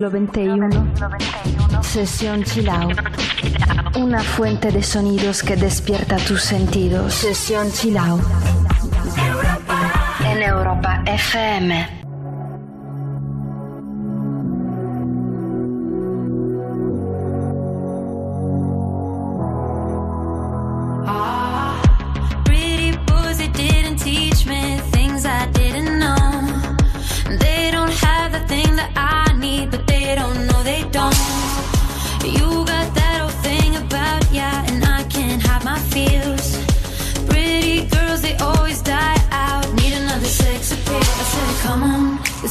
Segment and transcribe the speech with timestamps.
[0.00, 1.82] 91, 91.
[1.82, 2.88] Sesión Chilao
[3.96, 7.12] Una fuente de sonidos que despierta tus sentidos.
[7.12, 8.20] Sesión Chilao
[10.24, 11.97] En Europa FM.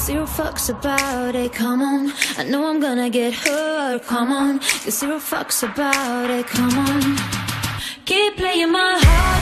[0.07, 2.13] Zero fucks about it, come on.
[2.37, 4.61] I know I'm gonna get hurt, come on.
[4.89, 7.17] Zero fucks about it, come on.
[8.05, 9.36] Keep playing my heart.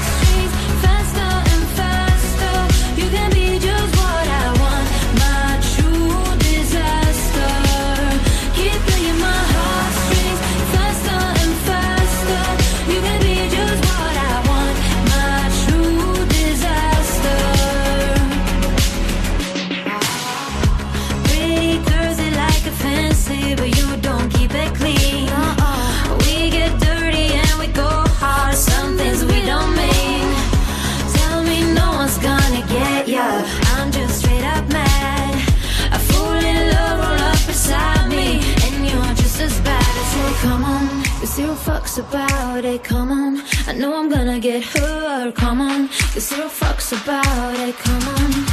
[41.95, 43.41] fucks about it, come on.
[43.67, 45.87] I know I'm gonna get hurt, come on.
[46.13, 48.45] Give zero fucks about it, come on.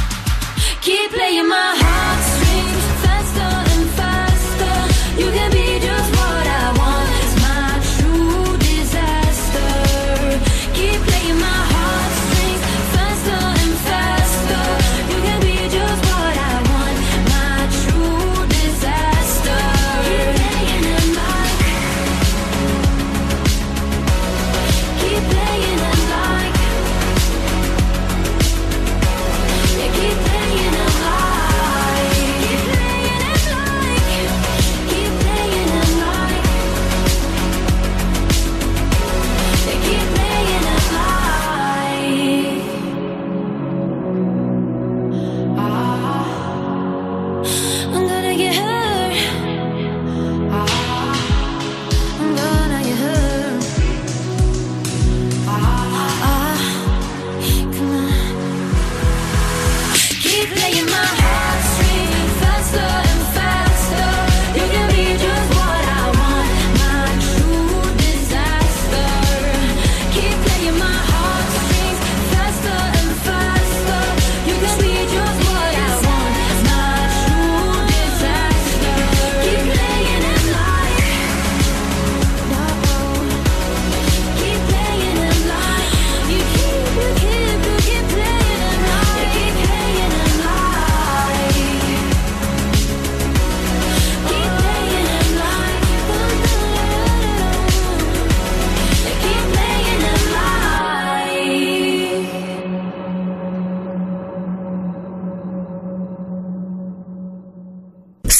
[0.81, 2.42] Keep playing my heart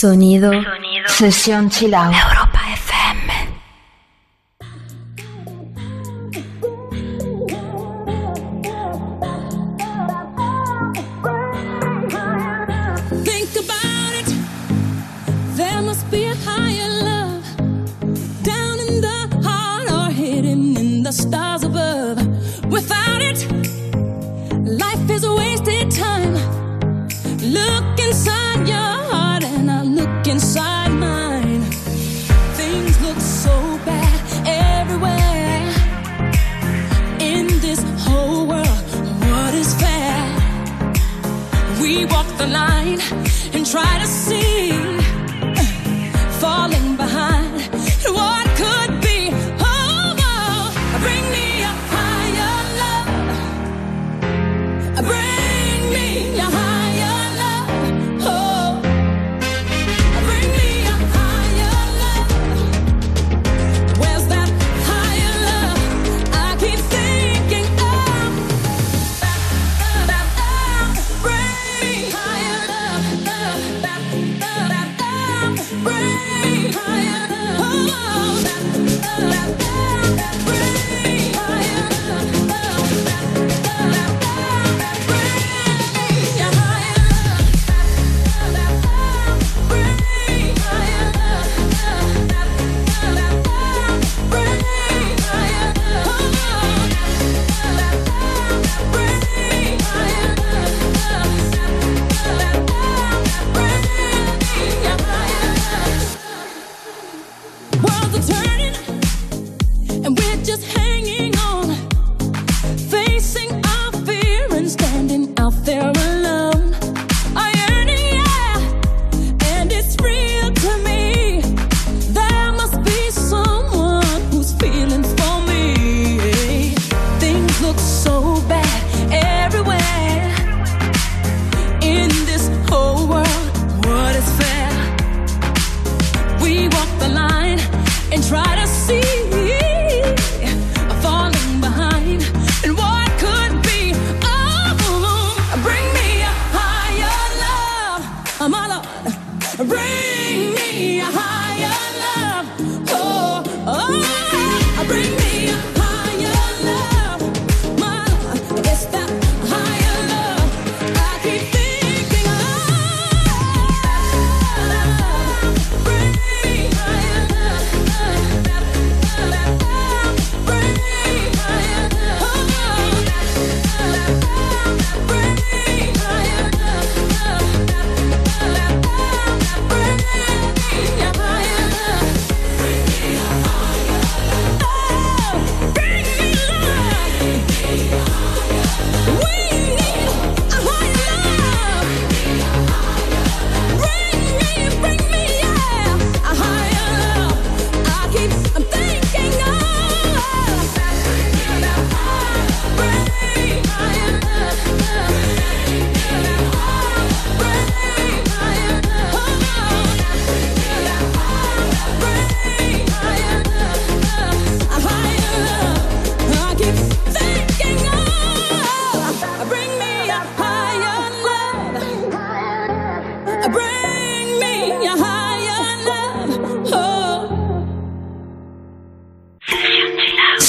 [0.03, 1.07] Sonido, Sonido.
[1.07, 2.13] Sesión Chill Out.
[2.13, 2.52] Europa.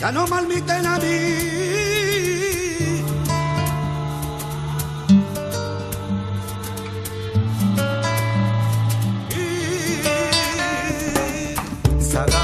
[0.00, 1.83] Ya no malmiten a mí.
[12.14, 12.43] saga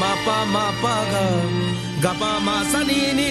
[0.00, 1.24] ma pa ma pa ga
[2.02, 3.30] ga pa ma sa ni ni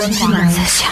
[0.00, 0.91] 青青子衿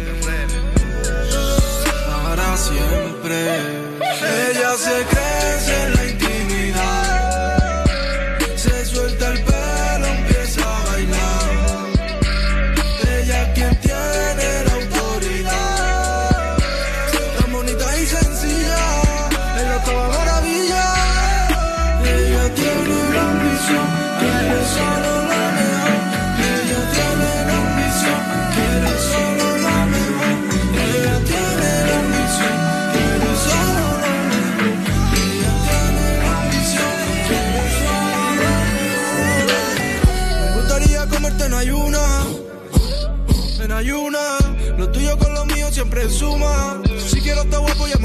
[2.61, 3.37] siempre.
[4.49, 5.20] Ella se cree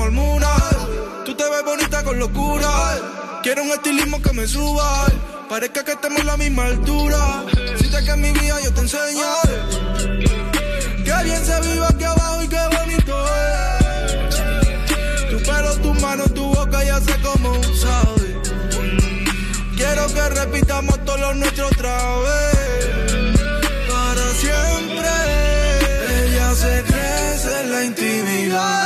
[0.06, 2.68] Tú te ves bonita con locura.
[3.42, 5.06] Quiero un estilismo que me suba.
[5.48, 7.44] Parezca que estemos en la misma altura.
[7.76, 9.26] Si te que en mi vida yo te enseño.
[11.04, 14.36] Que bien se vive aquí abajo y qué bonito es.
[15.30, 18.40] Tu pelo, tu mano, tu boca ya sé cómo sabe.
[19.76, 23.40] Quiero que repitamos todos los nuestros otra vez.
[23.88, 25.08] Para siempre.
[26.26, 28.85] Ella se crece en la intimidad.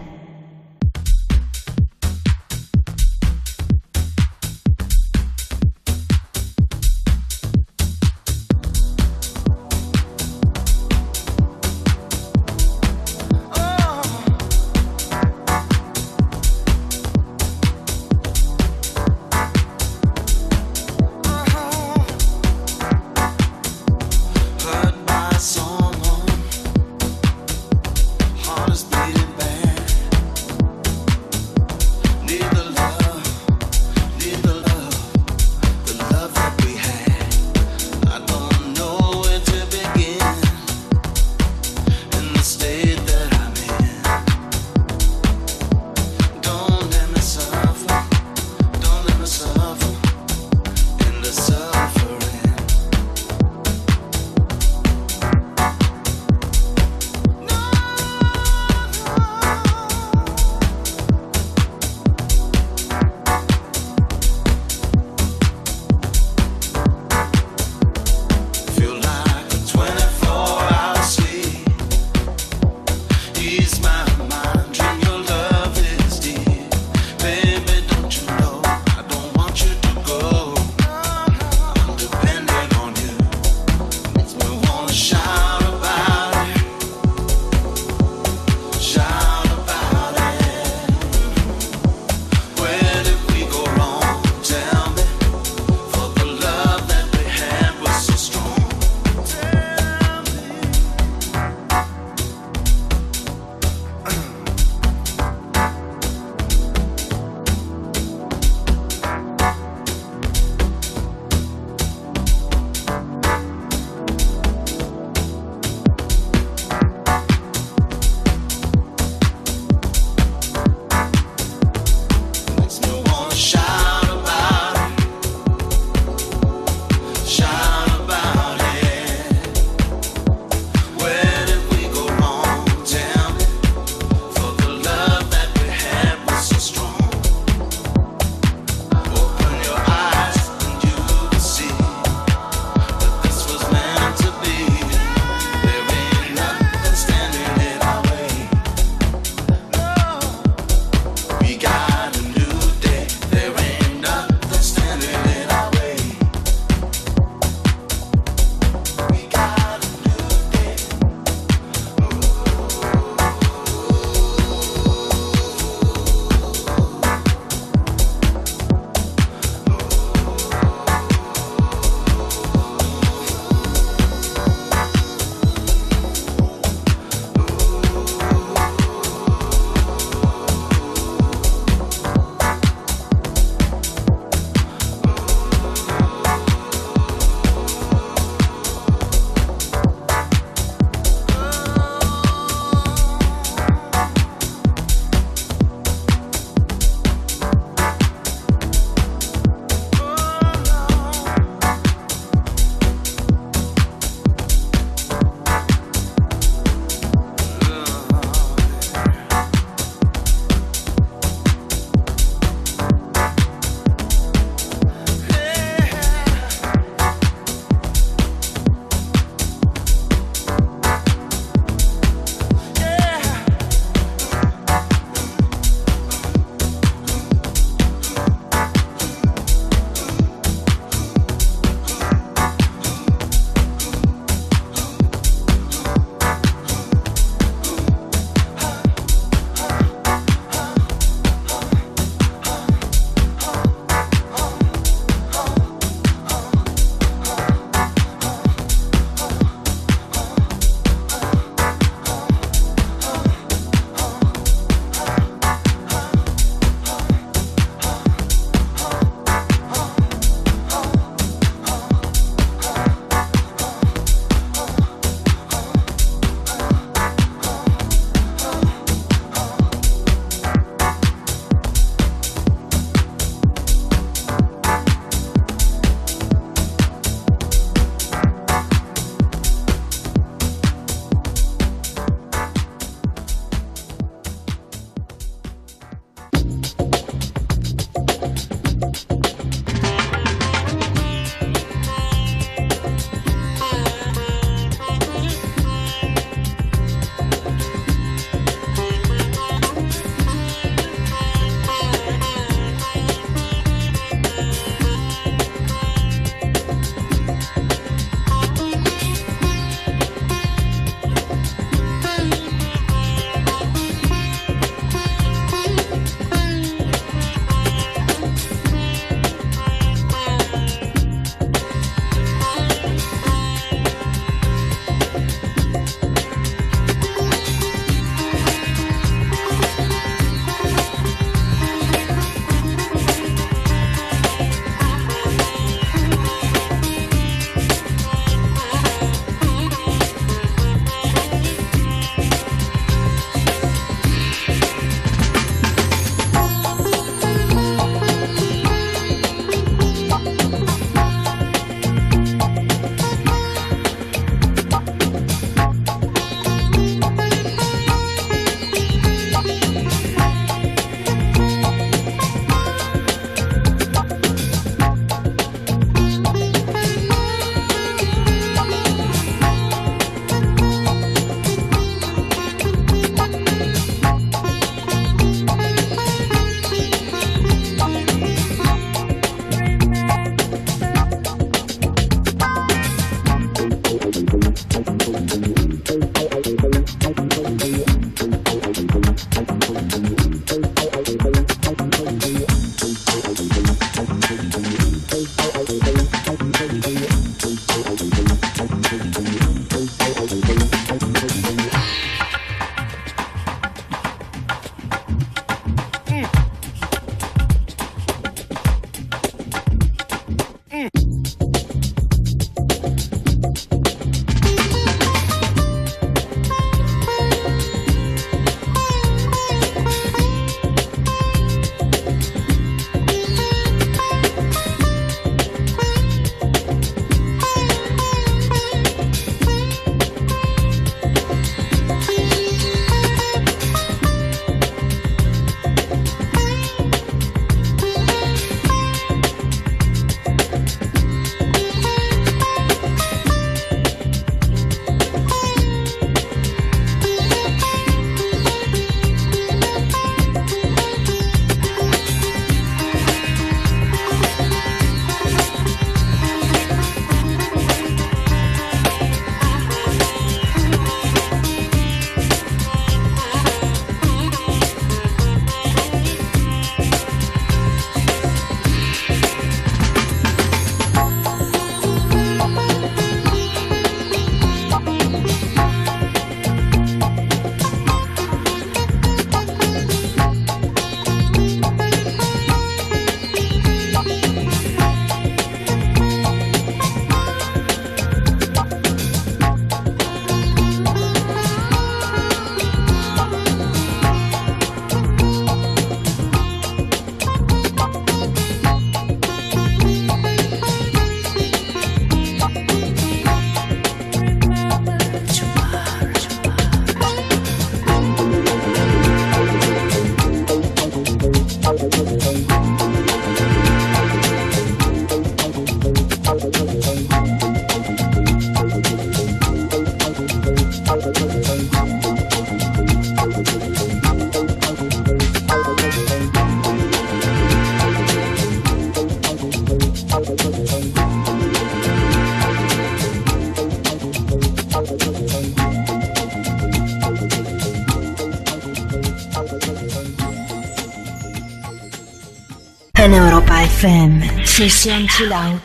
[544.61, 545.59] 你先起来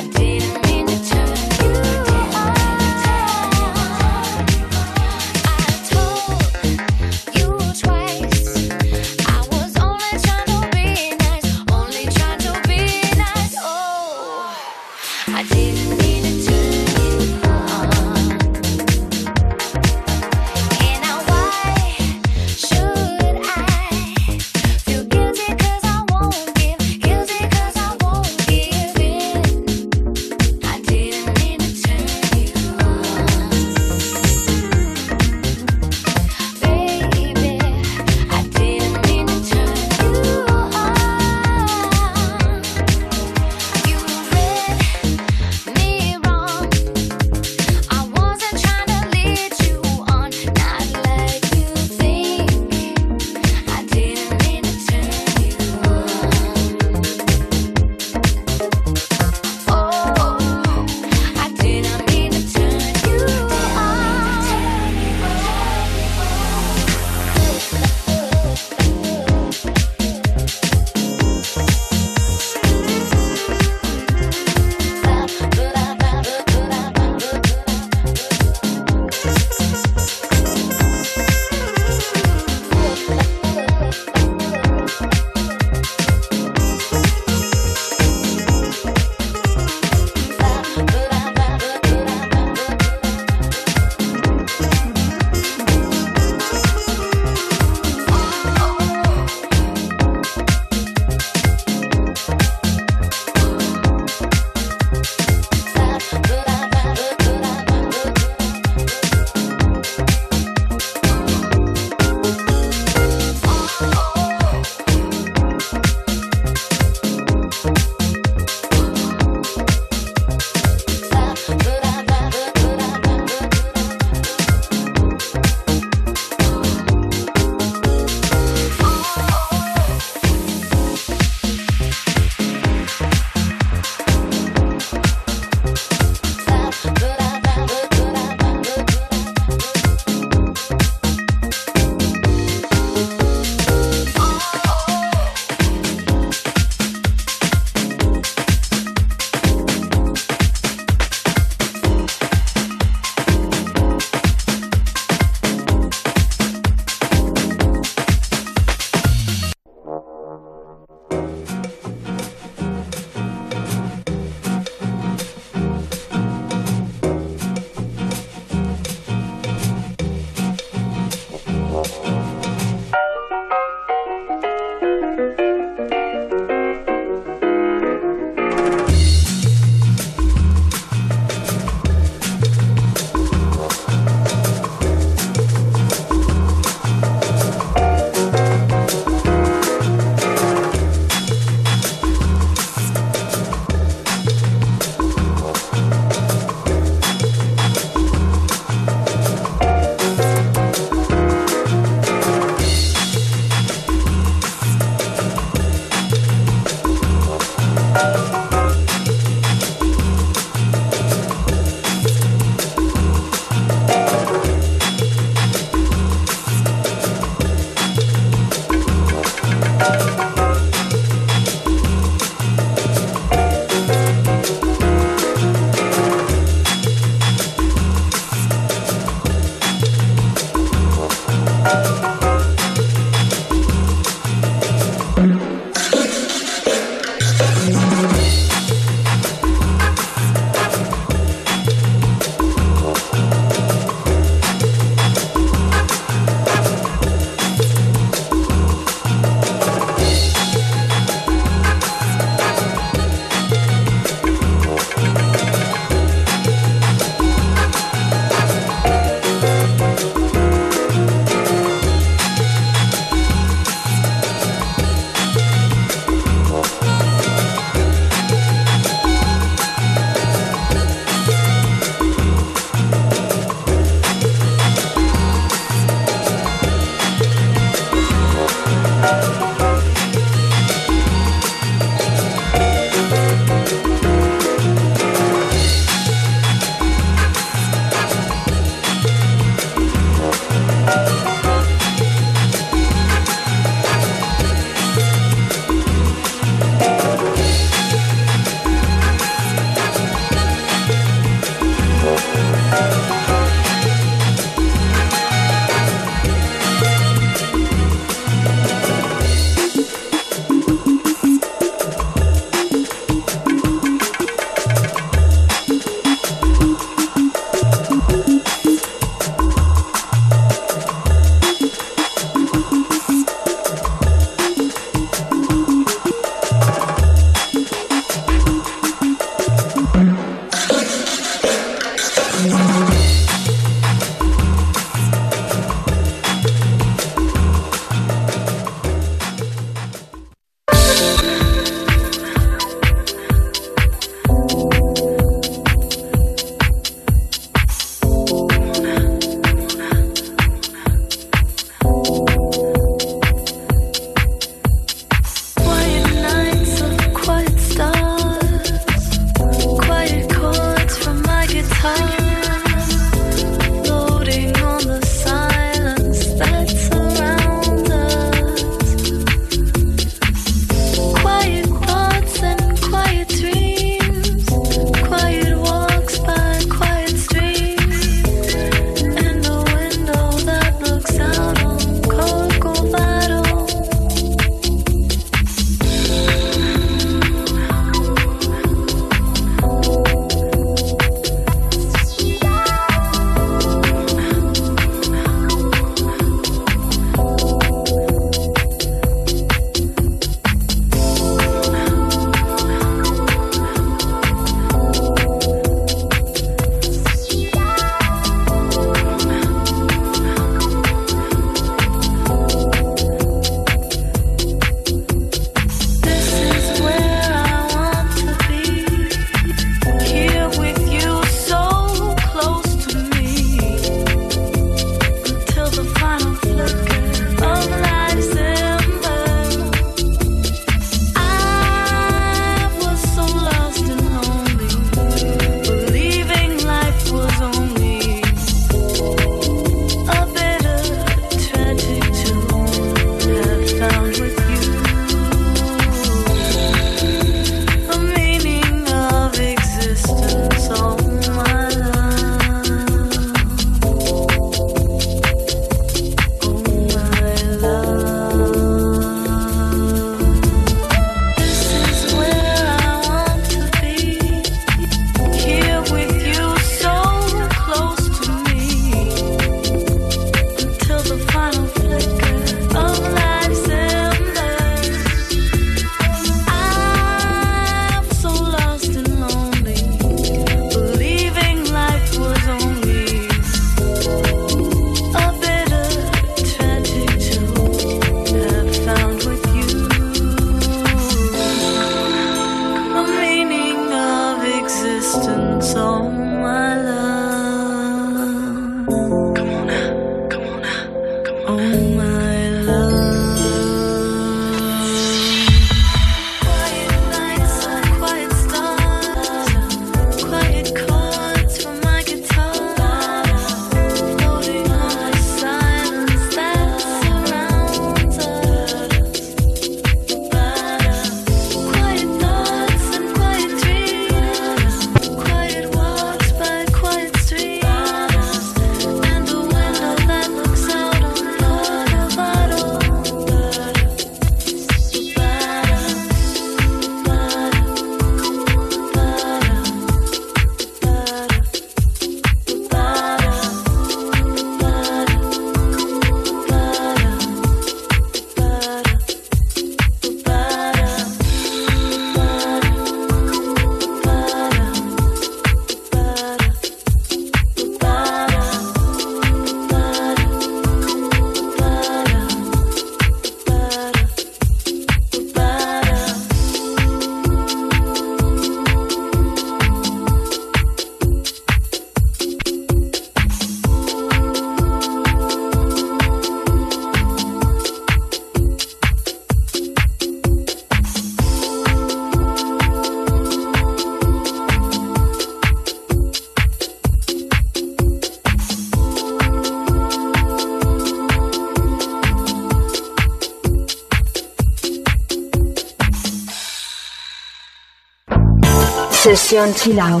[599.36, 600.00] John Chilao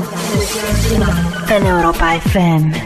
[1.50, 2.85] en Europa FM.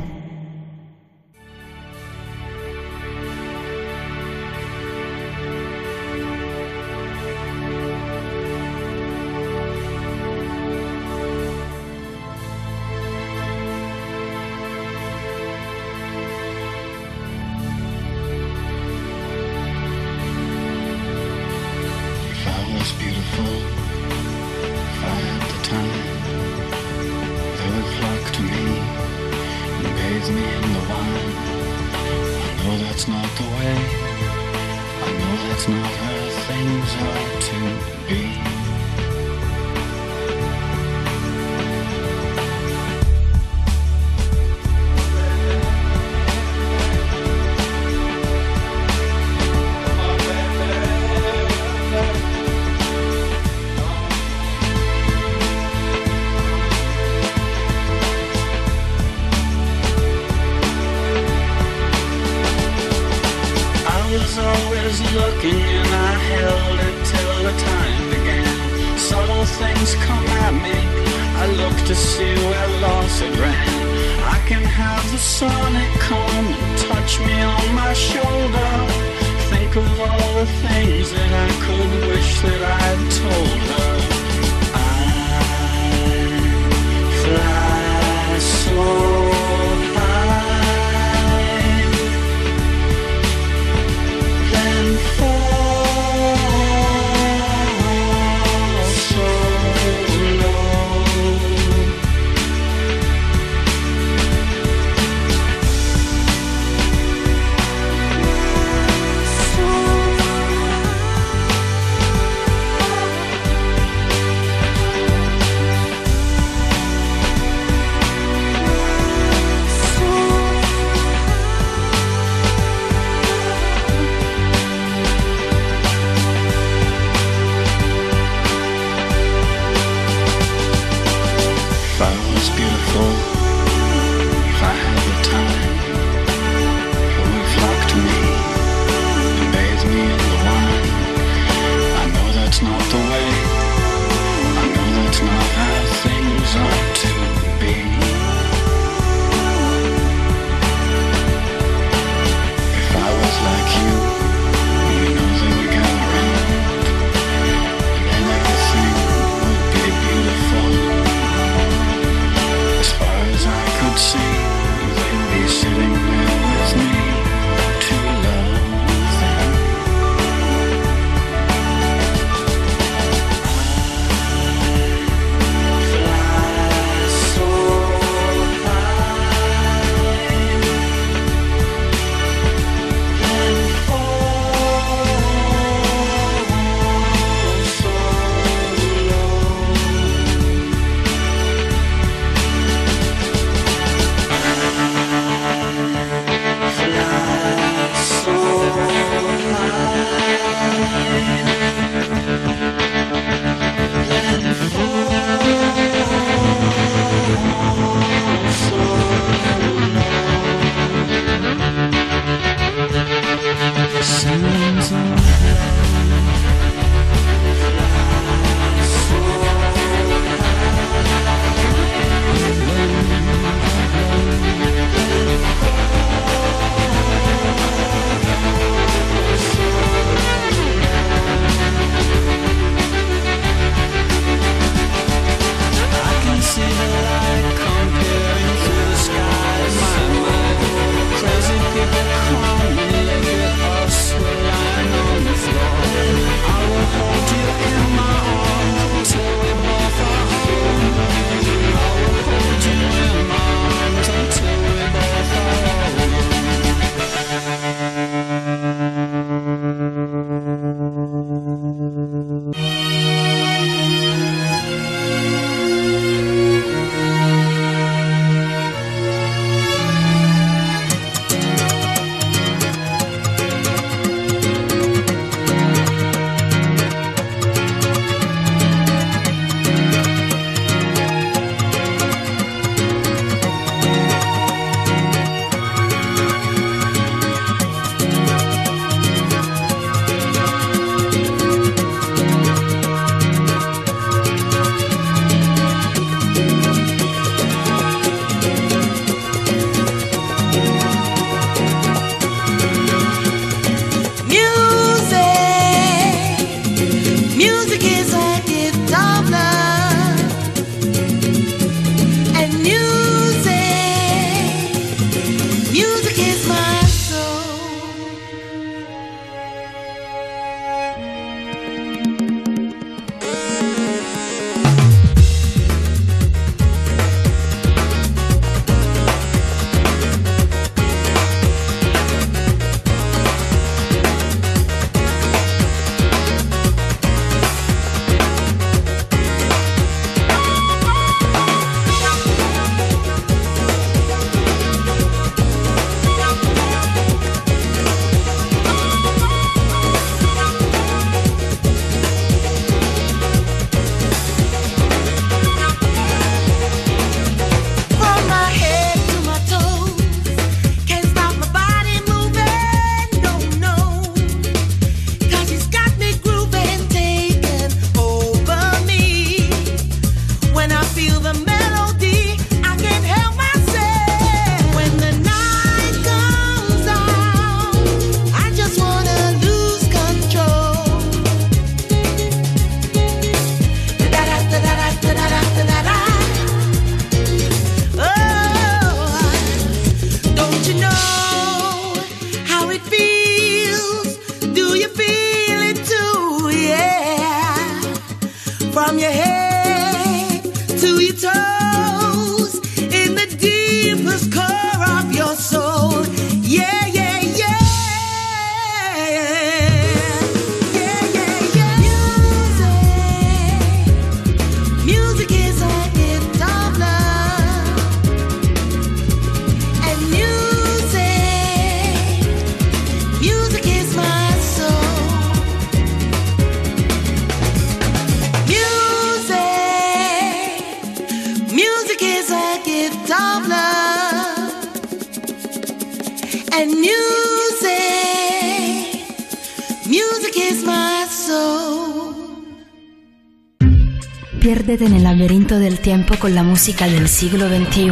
[445.59, 447.89] del tiempo con la música del siglo XXI.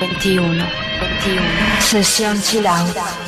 [0.00, 0.64] 21,
[1.00, 1.44] 21.
[1.80, 3.27] Sesión Chill Out.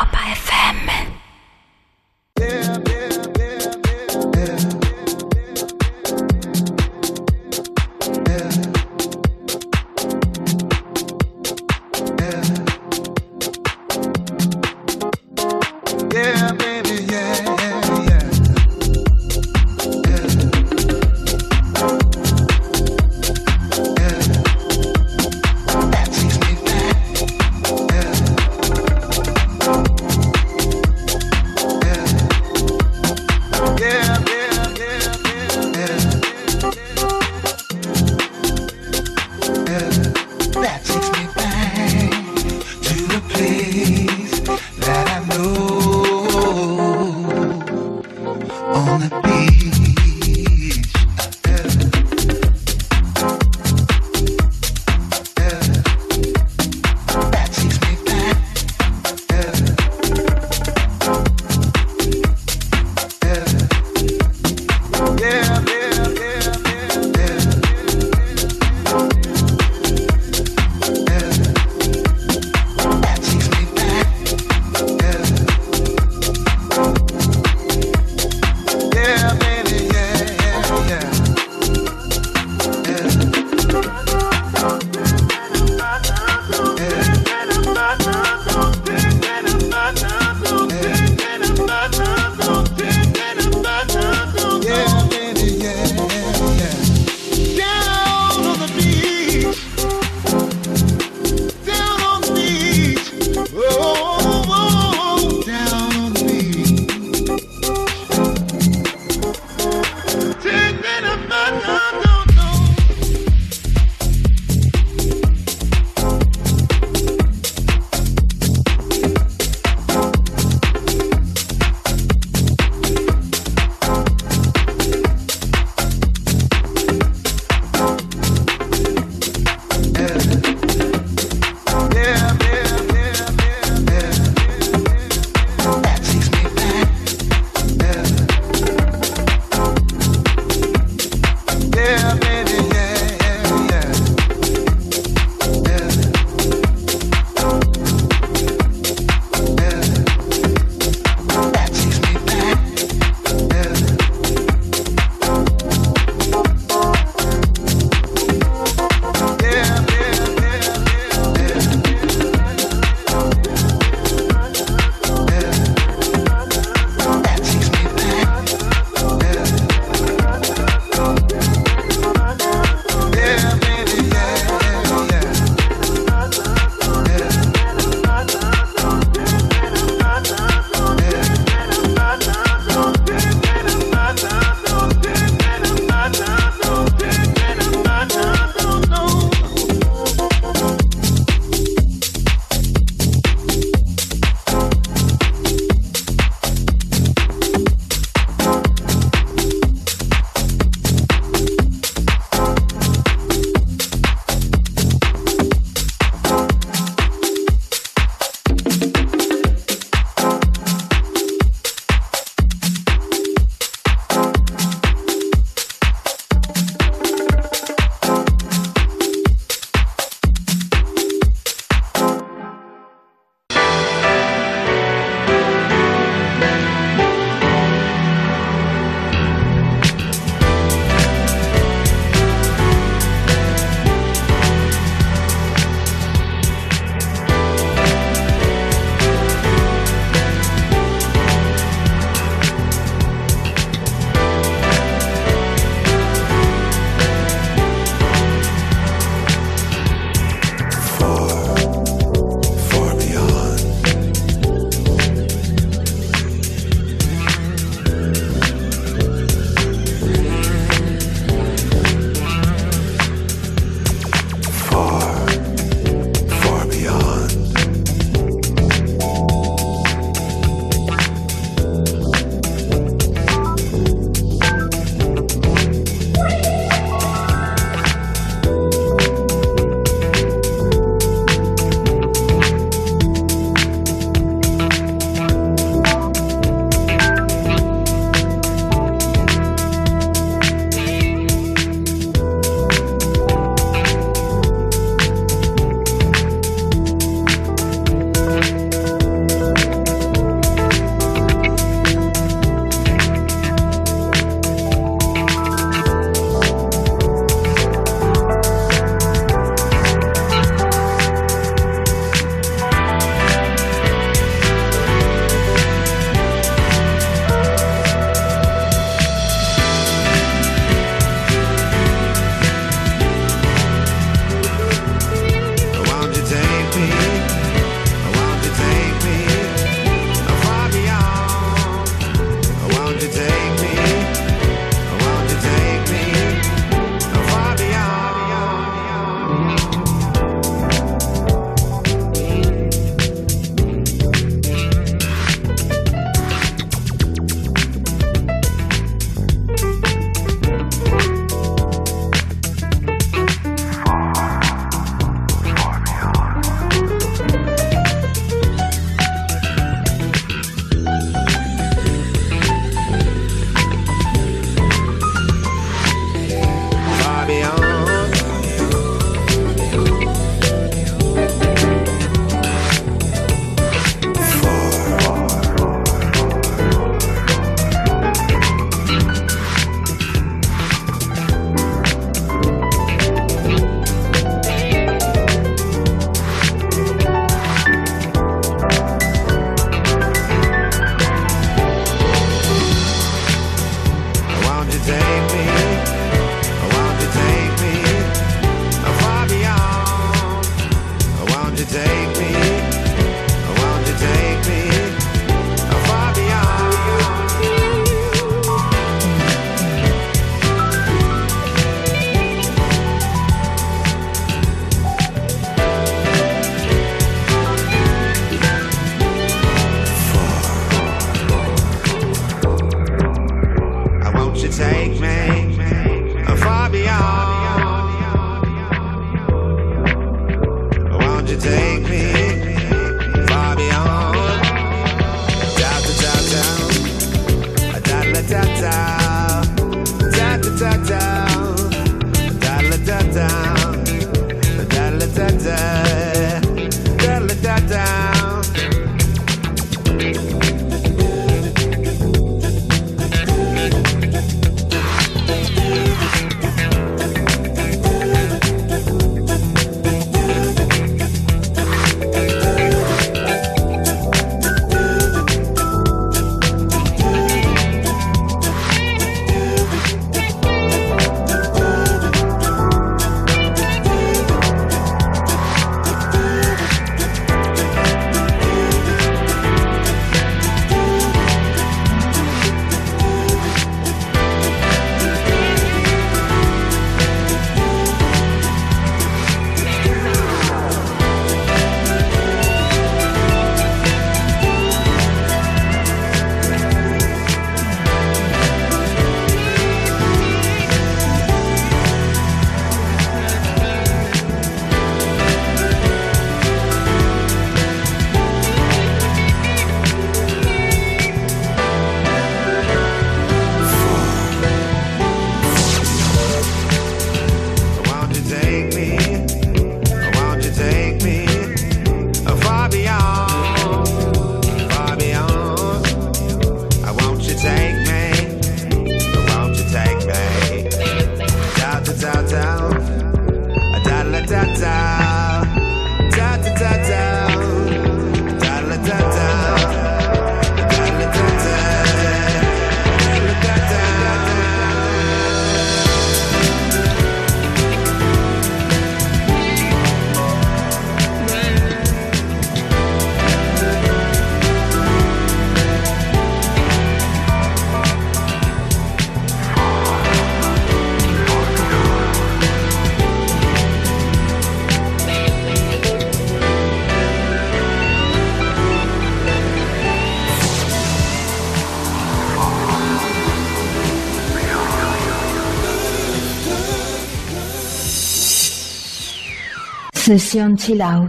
[580.11, 580.57] Sesión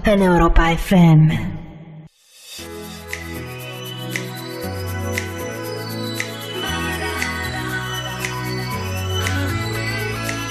[0.05, 1.35] en Europa FM.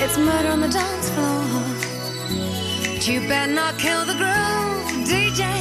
[0.02, 1.46] It's murder on the dance floor.
[2.94, 5.61] But you better not kill the groove, DJ.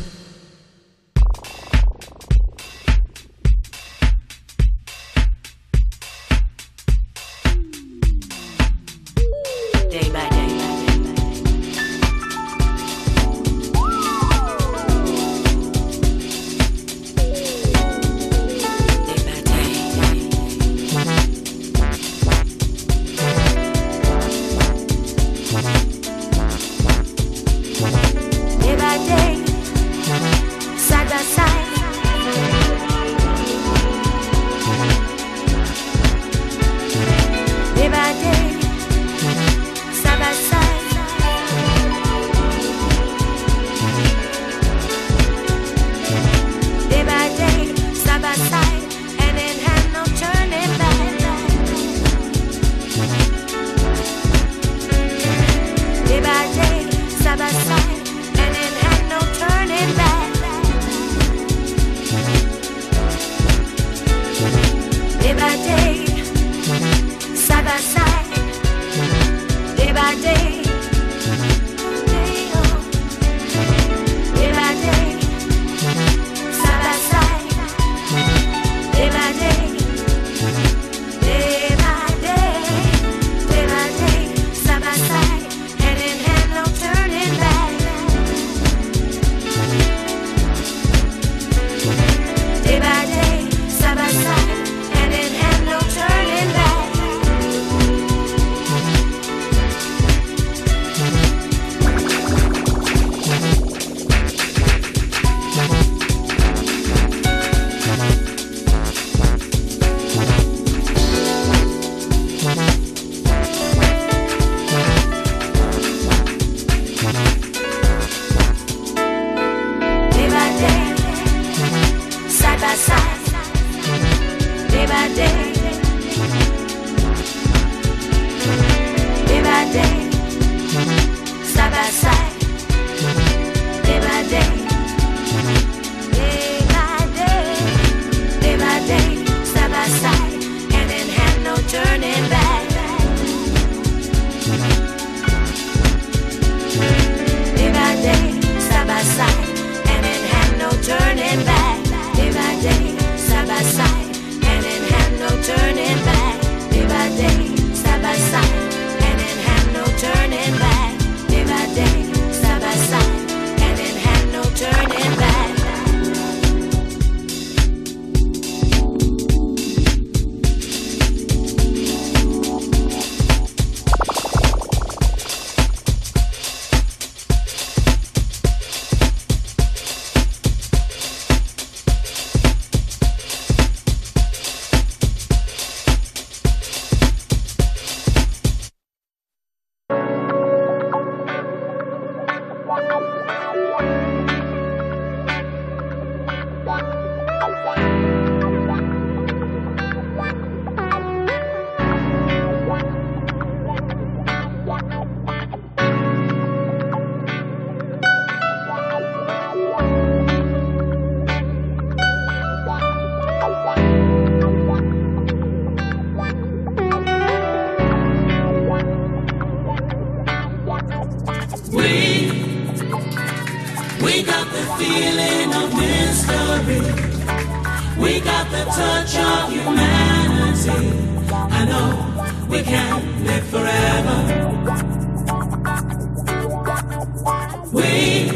[237.71, 238.29] We,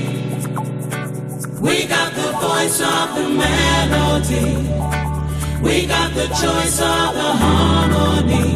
[1.59, 4.55] we got the voice of the melody.
[5.61, 8.55] We got the choice of the harmony.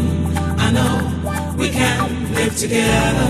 [0.57, 3.29] I know we can live together.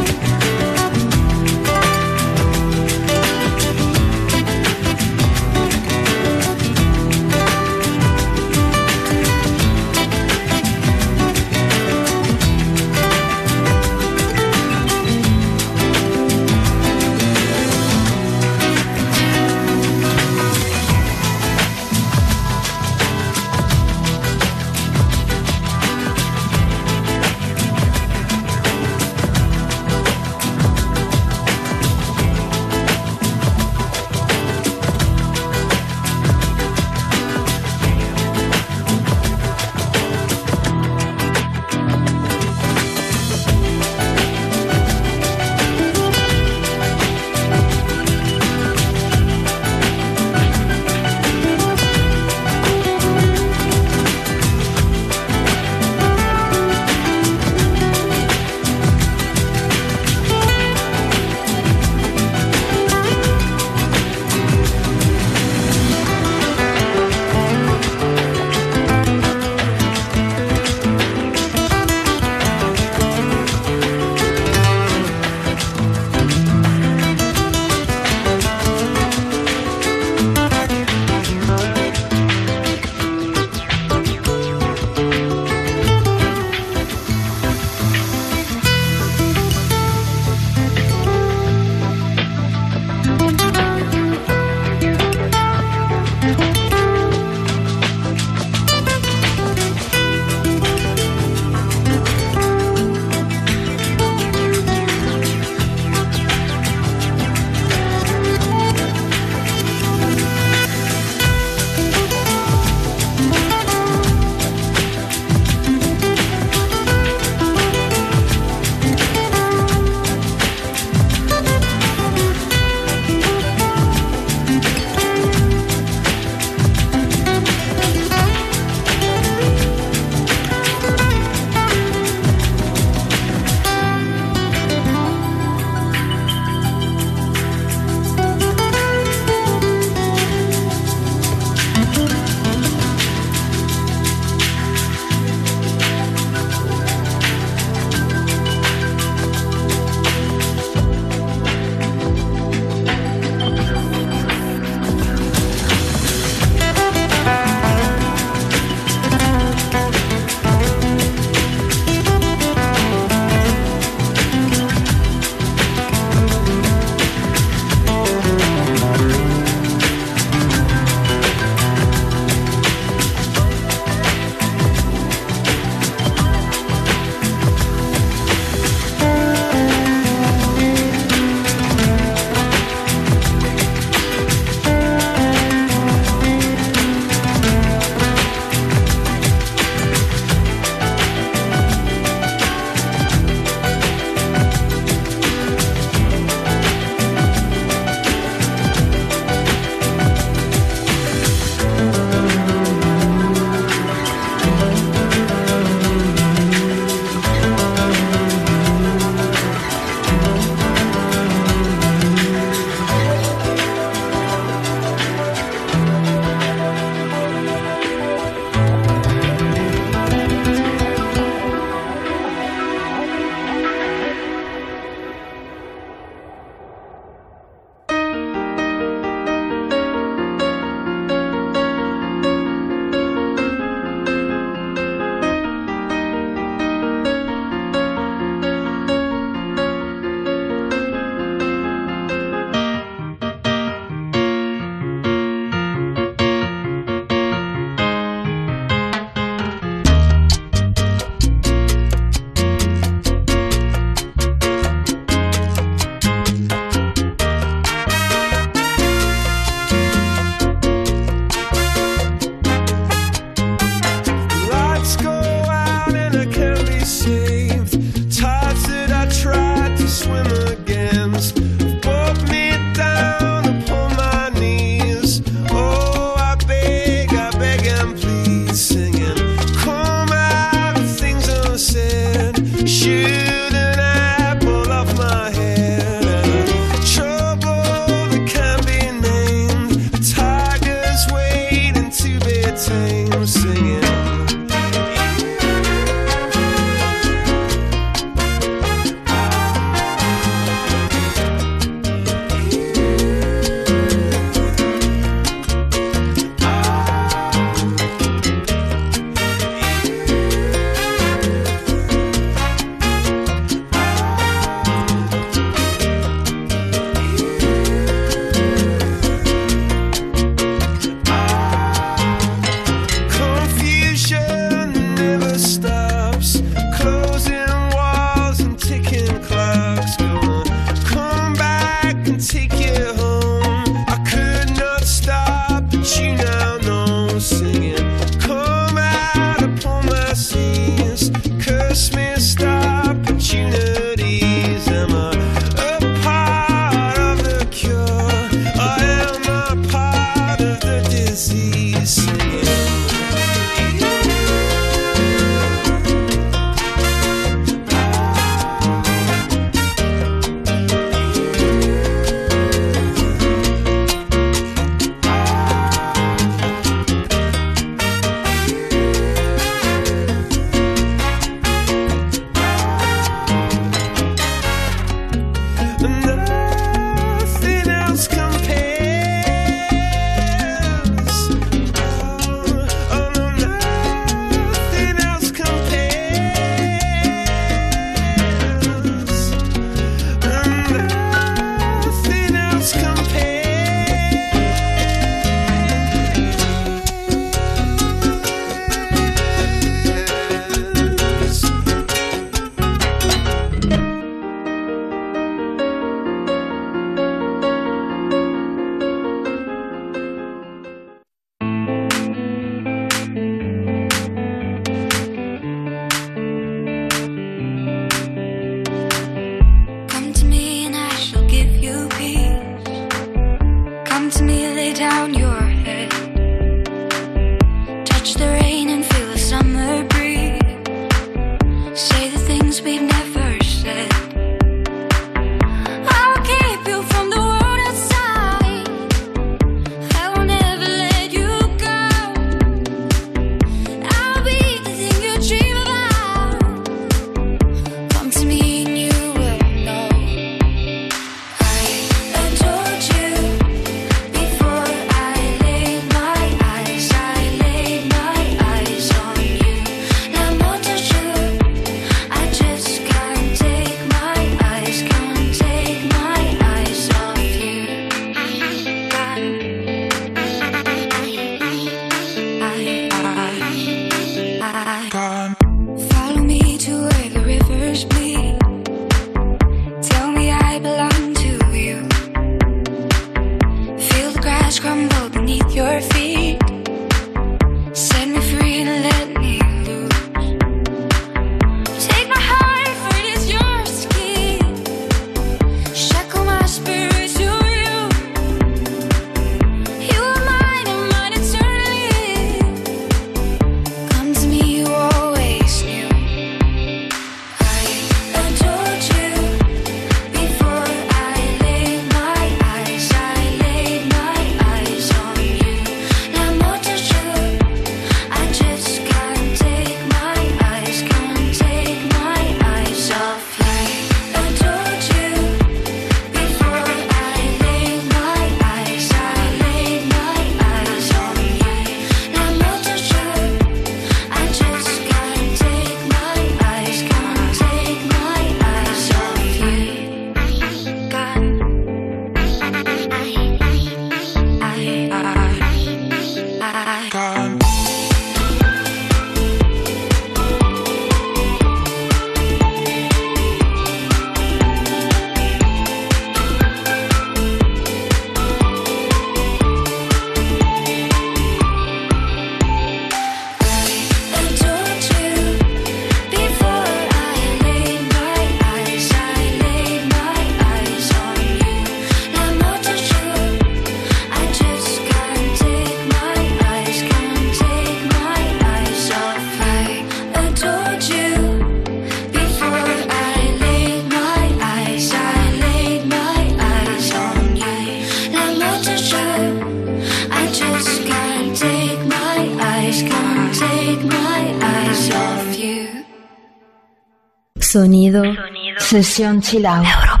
[597.99, 599.65] Sonido, sesión chill out.
[599.65, 600.00] Europa